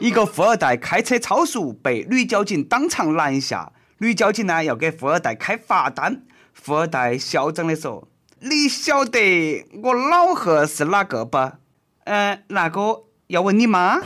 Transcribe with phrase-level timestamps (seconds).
[0.00, 6.22] 一个富二代开车超速被女交警当场拦下，女交警呢要给富二代开罚单。
[6.52, 8.06] 富二代嚣张的说
[8.40, 11.38] ：“你晓得我老贺是哪个不？
[12.04, 14.00] 嗯，那个要问你妈。”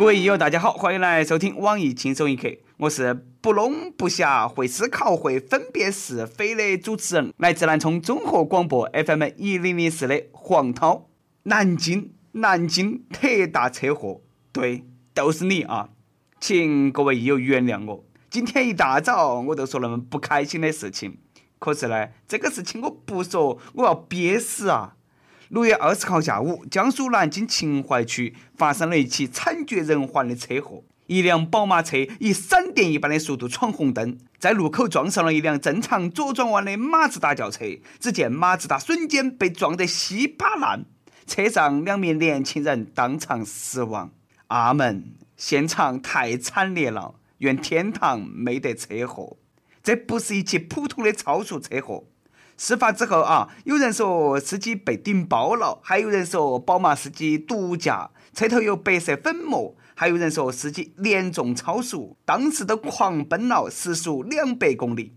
[0.00, 3.12] 各位益友，大家好，欢迎来收听网易轻松一刻，我是
[3.42, 11.10] 不聋不瞎、会思考、会分辨是非的主持人，来自南充综合广播 FM 一零零四的黄涛。
[11.42, 14.22] 南京，南京特大车祸，
[14.52, 15.90] 对，都是你啊！
[16.40, 21.18] 请各位益友原谅我，今天一大早我就说那么不开心的事情，
[21.58, 24.96] 可是呢，这个事情我不说，我要憋死啊！
[25.50, 30.84] 六月二十号下午，江苏南京秦淮区发生了一起惨绝人寰的车祸。
[31.08, 37.64] 一辆宝马车以闪电一般的速度闯红灯，在路口撞上了一辆正常左转弯的马自达轿车。
[37.98, 40.84] 只见马自达瞬间被撞得稀巴烂，
[41.26, 44.12] 车上两名年轻人当场死亡。
[44.46, 45.16] 阿门！
[45.36, 49.36] 现场太惨烈了，愿天堂没得车祸。
[49.82, 52.04] 这不是一起普通的超速车祸。
[52.60, 65.14] 事发之后啊，有人说司机被顶包了，还有人说宝马司机毒驾，车头有白色粉末，还有人说司机严重超速，当时都狂奔了时速两百公里。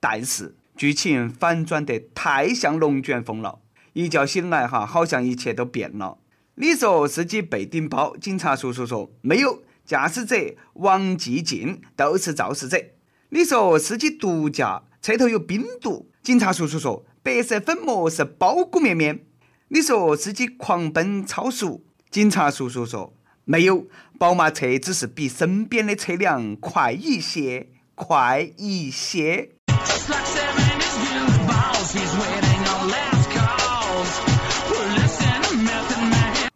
[0.00, 3.58] 但是剧情反转得太像龙卷风了，
[3.92, 6.16] 一觉醒来哈，好像一切都变了。
[6.54, 10.34] 你说司机被顶包，警察叔叔说没有，驾驶者
[10.72, 12.82] 王继进都是肇事者。
[13.28, 16.06] 你说司机毒驾，车头有冰毒。
[16.28, 19.20] 警察叔叔说：“白色粉末是包谷面面。”
[19.68, 21.86] 你说司机狂奔超速？
[22.10, 23.14] 警察叔叔说
[23.46, 23.86] ：“没有，
[24.18, 29.52] 宝马车只是比身边的车辆快一些，快一些。”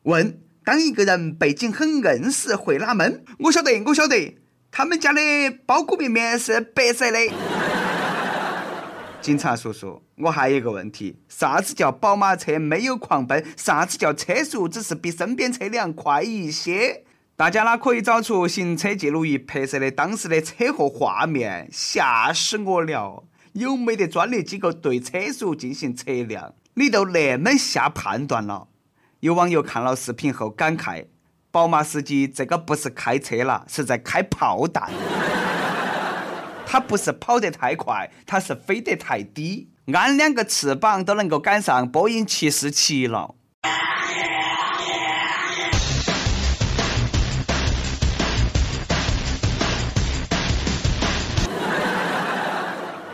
[0.02, 3.24] 问：当一个人背景很硬时会哪闷？
[3.38, 4.36] 我晓得，我晓得，
[4.70, 5.20] 他们家的
[5.64, 7.18] 包谷面面是白色的。
[9.22, 13.44] 警察叔叔，我还有个问题：啥子叫宝马车没有狂奔？
[13.56, 17.04] 啥子叫车速只是比身边车辆快一些？
[17.36, 23.22] 大家呢可以找出行车记录仪拍摄的当时的车祸画面，吓死我了！
[23.52, 26.54] 有没得专业机构对车速进行测量？
[26.74, 28.66] 你都那么下判断了？
[29.20, 31.06] 有网友看了视频后感慨：
[31.52, 34.90] 宝马司机这个不是开车了，是在开炮弹。
[36.66, 43.34] 他不是跑得太快，他是飞得太低，安两个翅膀都能够赶上波音七四七了。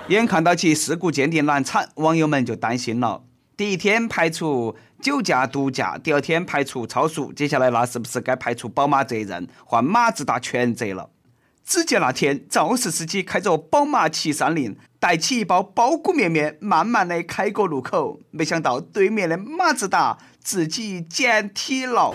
[0.09, 3.25] 眼看到其事故鉴定难产，网友们就担心了。
[3.57, 11.11] 第一天排除酒驾、毒驾，第二天排除超速，接下来那是不是该排除宝马责任，换马自达全责了？
[11.69, 18.19] 只见那天，肇事司机开着宝马七三零，带起一包包谷面面，慢慢的开过路口。
[18.31, 22.15] 没想到对面的马自达自己捡体了。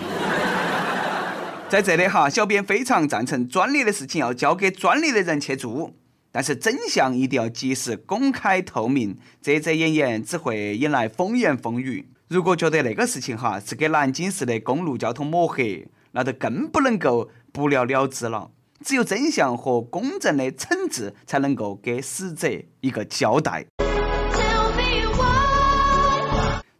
[1.70, 5.92] 在这里哈，小编非常赞成专利的事情要交给专利的人去做，
[6.32, 12.08] 但是真相一定要及时公开透明，遮遮掩掩只会引来风言风语。
[12.26, 18.50] 如果觉得那个事情哈是给南京市的公路交通抹黑，那就更不能够不了了之了。
[18.84, 22.50] 只有真相和公正的惩治，才能够给死者
[22.82, 23.64] 一个交代。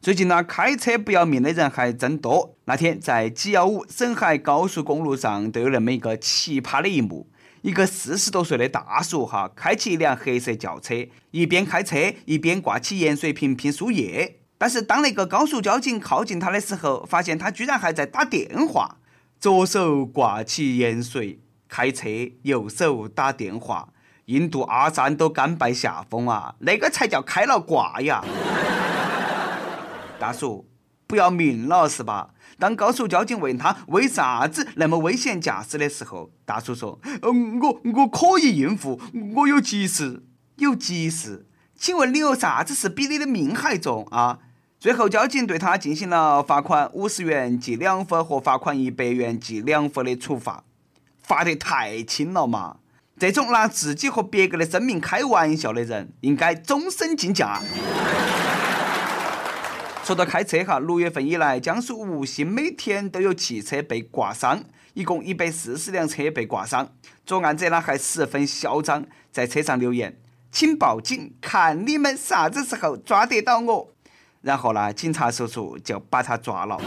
[0.02, 2.56] 最近呢，开车不要命的人还真多。
[2.66, 7.26] 那天在 G 幺五沈海高速公路上，都有那么一个奇葩的一幕：
[7.62, 10.94] 一个四十多岁的大叔哈，开起一辆黑色轿车，
[11.30, 14.40] 一边开车一边挂起盐水瓶拼输液。
[14.58, 18.98] 但是当那个高速交警靠近他的时候，发现他居然还在打电话，
[19.40, 21.40] 左手挂起盐水。
[21.74, 22.08] 开车
[22.42, 23.88] 右手打电话，
[24.26, 26.54] 印度阿三都甘拜下风啊！
[26.60, 28.24] 那个才叫开了挂呀！
[30.20, 30.68] 大叔，
[31.08, 32.30] 不要命了是吧？
[32.60, 39.00] 当高速交警问他为啥子那么危险驾驶的时候，大叔说：“嗯，我我可以应付，
[39.34, 40.22] 我有急事，
[40.58, 41.48] 有急事。
[41.76, 44.38] 请问你有啥子事比你的命还重啊？”
[44.78, 50.62] 最后，交警对他进行了罚款五十元记两分和罚款一百元记两分的处罚。
[51.24, 52.76] 罚得太轻了嘛！
[53.18, 57.60] 这种拿自己和别个的生命开玩笑的人，应该终身禁驾。
[60.04, 64.62] 说到开车哈，六月份以来，江苏无锡每天都有汽车被刮伤，
[64.92, 66.92] 一共一百四十辆车被刮伤。
[67.24, 70.18] 作案者呢还十分嚣张，在车上留言
[70.52, 73.94] ：“请报警，看你们啥子时候抓得到我。”
[74.42, 76.78] 然后呢，警察叔叔就把他抓了。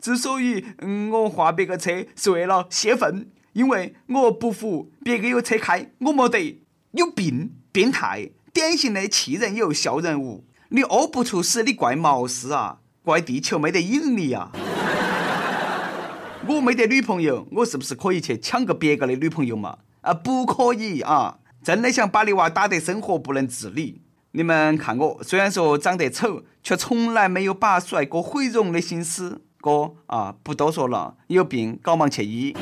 [0.00, 0.64] 之所以
[1.10, 6.62] 我划别个车，是为了泄愤，因为我不服别个有车开，我没得，
[6.92, 10.44] 有病，变态，典型的气人有，笑人无。
[10.70, 12.78] 你屙不出屎，你怪毛事啊？
[13.02, 14.52] 怪地球没得引力啊？
[16.46, 19.78] 我没得女朋友，我是不是可以去抢个别个的女朋友嘛？
[20.02, 21.38] 啊，不可以啊！
[21.62, 24.02] 真的想把你娃打得生活不能自理。
[24.32, 29.42] 你们看我，虽然说长得丑，却从来没有把帅哥毁容的心思。
[29.60, 32.56] 哥啊，不多说了，有病赶忙去医。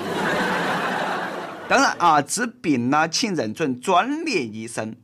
[1.68, 4.94] 当然啊，治病呢，请认准专业医生。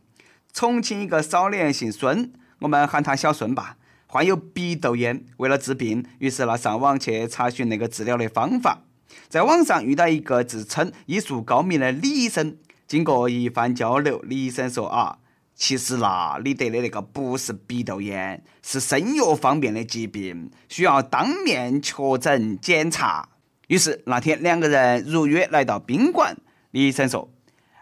[0.53, 8.81] 重庆一个少年姓孙，我们喊他小孙吧，患有鼻窦炎，为了治病，于是呢上网去查询那个治疗的方法。
[9.29, 12.56] 在网上遇到一个自称医术高明的李医生，
[12.87, 15.19] 经过一番交流，李医生说啊。
[15.62, 23.29] 其实啦，你得的那个不是鼻窦炎，是声乐方面的疾病，需要当面确诊检查。
[23.69, 26.37] 于是那天两个人如约来到宾馆。
[26.73, 27.31] 李医生说：“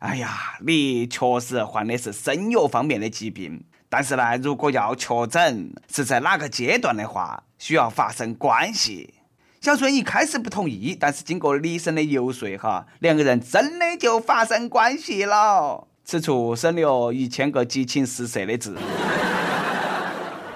[0.00, 9.14] 哎呀，你确实患的是声乐方面的疾病，但是呢，如果要确诊是在哪个阶段的话，需要发生关系。”
[9.62, 15.86] 小孙一开始不同意，但是经过李医生的游说，哈，两个人真的就发生关系了。
[16.10, 16.84] 此处省略
[17.14, 18.76] 一千个激情四射的字。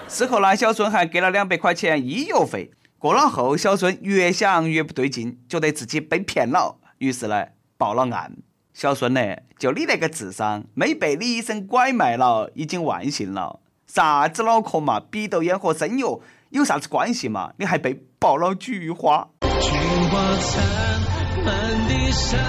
[0.08, 2.72] 事后呢，小孙还给了两百块钱医药费。
[2.98, 7.44] 过了后，小孙越想越不对劲，觉得自己被骗了，于是呢
[7.78, 8.32] 报了案。
[8.72, 9.20] 小孙呢，
[9.56, 13.60] 就你那个智商，没被李医生拐卖了，已经万幸了。
[13.86, 17.52] 啥子脑壳嘛，鼻窦炎和声乐有啥子关系嘛？
[17.58, 19.28] 你还被爆了菊花。
[19.60, 19.70] 菊
[20.10, 22.40] 花残，满地伤，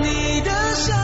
[0.00, 0.94] 你的笑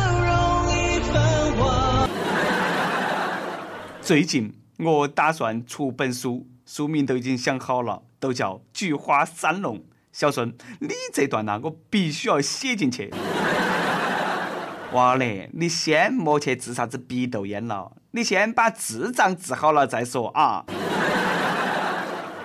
[4.04, 9.78] 最近我打算出本书，书名都已经想好了，都叫《菊花三弄》。
[10.12, 13.10] 小孙，你这段呢，我必须要写进去。
[14.92, 20.66] 娃嘞，你先莫去治啥子鼻窦炎了，你先把智障治好了再说啊。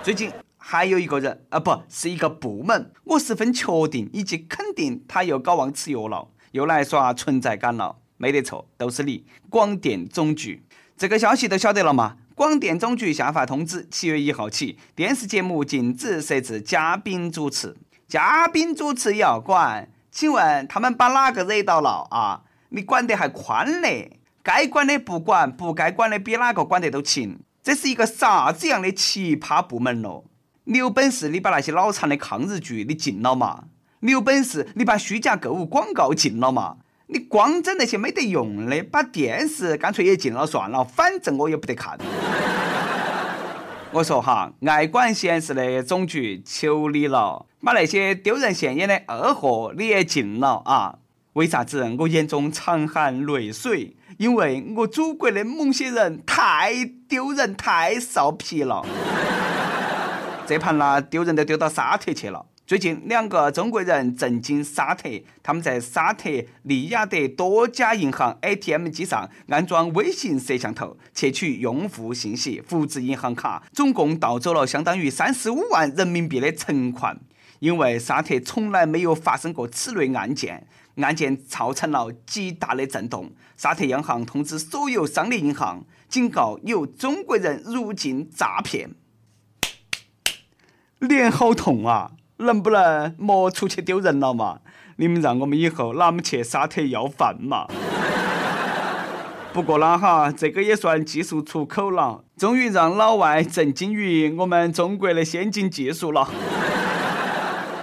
[0.02, 7.96] 最近还有一个人啊，不是一个部门，我十分确定以及肯定他又搞忘词药了，又来耍存在感了。
[8.16, 10.62] 没得错，都是你，广电总局。
[11.00, 12.18] 这个消息都晓得了吗？
[12.34, 17.74] 广电总局下发通知，七月一号起，电视节目禁止设置嘉宾主持，
[18.06, 19.88] 嘉宾主持也要管。
[20.10, 22.42] 请问他们把哪个惹到了啊？
[22.68, 24.20] 你管得还宽嘞？
[24.42, 27.38] 该管的不管，不该管的比哪个管得都勤。
[27.62, 30.26] 这是一个啥子样的奇葩部门咯？
[30.64, 33.64] 你有本事你把那些脑残的抗日剧你禁了嘛？
[34.00, 36.76] 你有本事你把虚假购物广告禁了嘛？
[37.12, 41.98] 你光整那些没得用的，把电视干脆也禁了算了，反正我也不得看。
[43.90, 50.98] 我说哈，爱管闲事的总局，求你了，把那些丢人现眼的二货你也禁了啊！
[51.32, 53.96] 为啥子我眼中常含泪水？
[54.18, 56.72] 因为我祖国的某些人太
[57.08, 58.86] 丢人，太臊皮了。
[60.46, 62.46] 这盘啦，丢人都丢到沙特去了。
[62.70, 65.08] 最近，两个中国人震惊沙特，
[65.42, 66.30] 他们在沙特
[66.62, 77.18] 利雅得多家银行 ATM 机上安装微型摄像头，窃取用户信息，复制银行卡，总共盗走了相当于三十五万人民币的存款。
[77.58, 83.32] 因为沙特从来没有发生过此类案件，案件造成了极大的震动。
[83.56, 88.94] 沙特央行通知所有商业银行，警告有中国人入境诈骗。
[91.00, 92.12] 脸好痛啊！
[92.40, 94.58] 能不能莫出去丢人了嘛？
[94.96, 97.66] 你们让我们以后哪么去沙特要饭嘛？
[99.52, 106.28] 不过呢哈，这个也算技术出口了，终于让老外震惊于我们中国的先进技术了。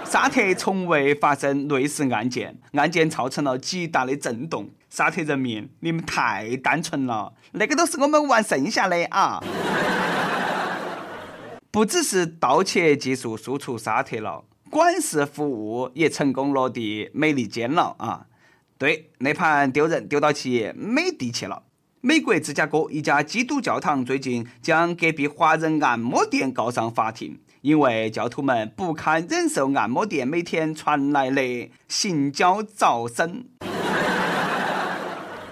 [0.04, 4.70] 沙特从未发生类似案件，案件造成了极大的震动。
[4.88, 9.38] 沙特人民，你们太单纯了，那个都是我们玩剩下的啊！
[11.78, 14.42] 不只是盗窃技术输出沙特了。
[14.68, 18.26] 管事服务也成功落地美利坚了啊！
[18.76, 21.62] 对，那盘丢人丢到起美帝去了。
[22.00, 33.44] 美国芝加哥一家基督教堂最近将隔壁华人按摩店告上法庭，因为教徒们不堪忍受按摩店每天传来的性交噪声。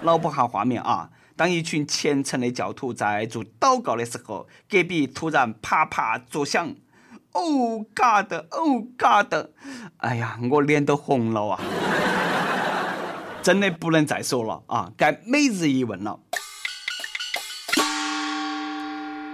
[0.01, 1.09] 脑补下画面啊！
[1.37, 6.75] 当一群虔诚的教徒在做祷告的时候，隔壁突然啪啪作响。
[7.33, 9.51] 哦，God，哦，God，
[9.97, 11.61] 哎呀，我脸都红了啊！
[13.43, 16.19] 真的不能再说了啊，该每日一问了。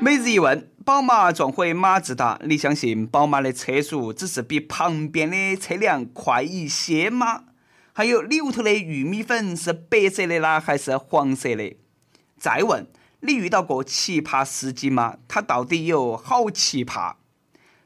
[0.01, 7.45] 每日一问：宝马撞毁马自达，你相信宝马的车速只是比旁边的车辆快一些吗？
[7.93, 11.77] 还有你屋头的玉米粉是白色的啦，还是黄色的？
[12.43, 12.85] 再问：
[13.21, 15.15] 你遇到过奇葩司机吗？
[15.29, 17.13] 他到底有好奇葩？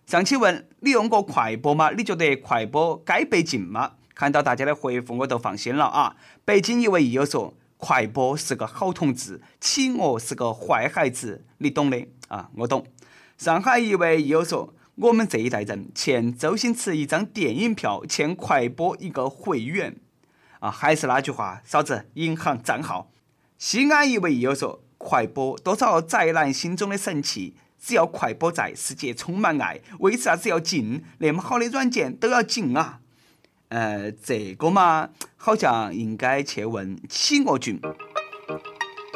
[0.08, 1.92] 上期问你用过快播吗？
[1.92, 3.92] 你觉得快播该被禁吗？
[4.16, 6.16] 看到大家的回复，我都放心了啊！
[6.44, 7.54] 北京一位益友说。
[7.78, 12.84] 快播是个好同志，企鹅是个坏孩子，你懂的啊，我懂。
[13.38, 19.98] 上海一位益友说，我们这一代人欠周星驰一张电影票，欠快播一个会员。
[20.60, 23.12] 啊，还是那句话，嫂子，银行账号。
[23.58, 29.82] 西安一位友说，快播多少宅男心中的神器，只要快播在，世界充满爱。
[30.00, 31.04] 为啥子要禁？
[31.18, 33.00] 那么好的软件都要禁啊？
[33.70, 37.82] 呃，这个嘛，好像应该去问企鹅君。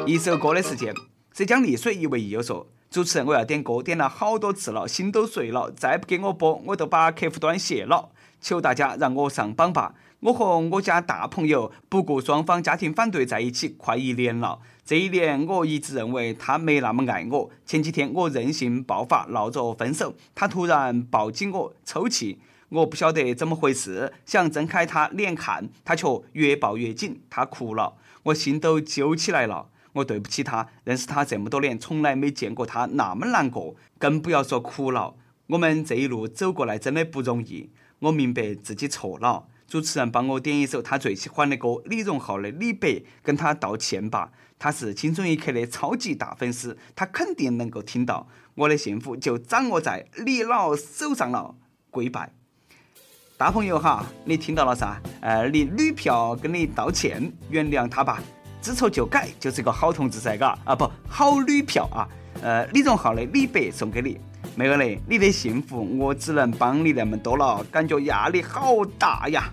[0.06, 0.92] 一首歌的时间，
[1.32, 8.10] 浙江丽水一位益友说：“主持人，我要点歌，点了好多次了，心都碎了，再不给我播，我都把客户端卸了。
[8.40, 9.94] 求大家让我上榜吧！
[10.22, 17.50] 我和我家大朋友不顾双方家庭反对在一起快一年了，这一年我一直认为他没那么爱我。
[17.66, 22.38] 前几天我任性爆发，闹着分手，他突然抱紧我抽泣。”
[22.70, 29.66] 我不晓得怎么回事，想睁开他脸看，他却越抱越紧，他哭了，我心都揪起来了。
[29.94, 35.14] 我对不起他，认识他这么多年，从来没见过他那么难过，更不要说哭了。
[35.48, 39.46] 我们这一路走过来真的不容易，我明白自己错了。
[39.72, 42.88] 主持人帮我点一首他最喜欢的歌，李荣浩的《李白》，
[43.22, 44.30] 跟他道歉吧。
[44.58, 48.28] 他是青春一刻的超级大粉丝，他肯定能够听到。
[48.54, 51.54] 我的幸福就掌握在李老手上了，
[51.88, 52.30] 跪拜。
[53.38, 55.00] 大朋友哈，你听到了噻？
[55.22, 58.22] 呃，你女票跟你道歉，原谅他吧，
[58.60, 62.06] 知错就改，就是个好同志噻，嘎啊不好女票啊。
[62.42, 64.20] 呃，李荣浩的李白送给你，
[64.54, 69.50] 没有嘞，你的幸福我只能帮你那么多了，感觉压力好大呀。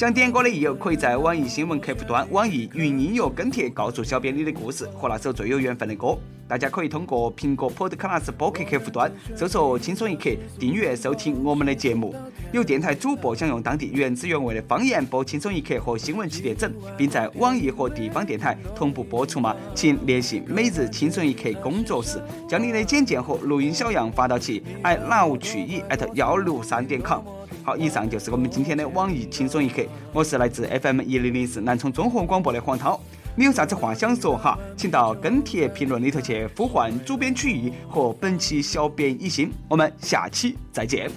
[0.00, 6.16] 想点歌的益友，可以在网易新闻客户端、网易云音乐跟帖告诉小编你的故事和那首最有缘分的歌。
[6.48, 12.14] 大家可以通过苹果 Podcast 播客客户端搜索“轻松一刻”，订阅收听我们的节目。
[12.50, 19.54] 有电台主播想用当地原汁原味的方言播《轻松一刻》和新闻七点整，并在网易和地方电台同步播出吗？
[19.74, 25.82] 请联系每日轻松一刻工作室，将你的简介和录音小样发到其 i love 曲艺
[26.14, 27.20] 幺六三点 com。
[27.62, 29.82] 好，以上就是我们今天的网易轻松一刻。
[30.12, 32.98] 我是来自 FM 一零零四南充综合广播的黄涛。
[33.36, 34.58] 你有啥子话想说哈？
[34.76, 39.52] 请到跟帖评论里头去呼唤主编曲艺和本期小编一心。
[39.68, 41.10] 我们下期再见。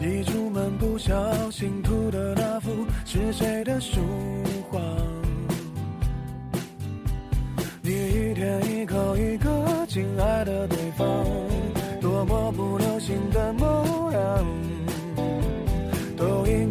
[0.00, 4.00] 一出门不小心涂的那幅是谁的书
[4.70, 4.80] 画？
[7.82, 11.06] 你一天一口一个亲爱的对方，
[12.00, 13.75] 多么不流行的梦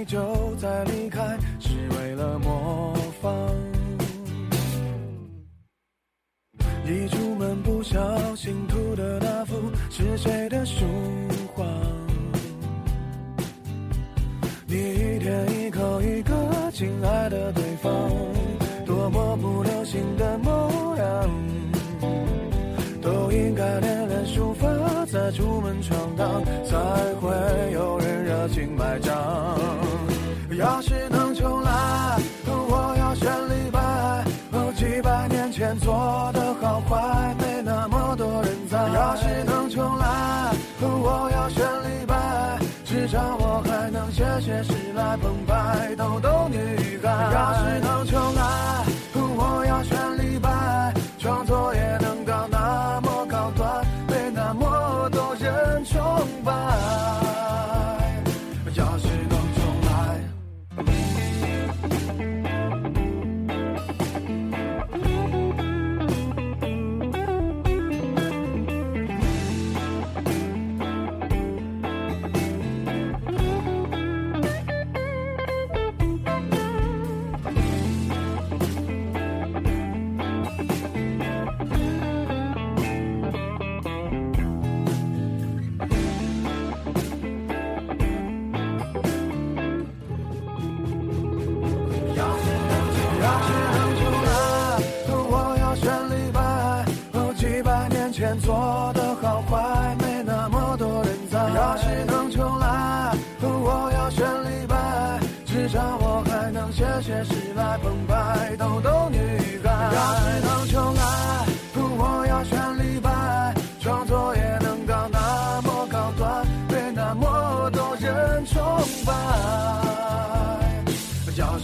[0.00, 1.36] 碗米酒再离开。
[2.20, 3.30] 的模仿，
[6.84, 7.98] 一出门不小
[8.36, 9.54] 心涂的那幅
[9.88, 10.84] 是谁的书
[11.54, 11.64] 画？
[14.66, 16.32] 你一天一口一个
[16.72, 17.90] 亲爱的对方，
[18.84, 21.30] 多么不流行的模样，
[23.00, 24.68] 都应该练练书法，
[25.06, 26.76] 再出门闯荡，才
[27.20, 28.79] 会有人热情。
[30.60, 30.99] 要是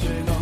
[0.03, 0.36] j'ai